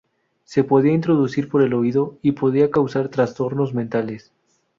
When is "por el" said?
1.47-1.75